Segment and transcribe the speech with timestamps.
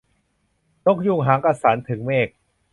[0.85, 2.29] นกยูงหางกระสัน ถึงเมฆ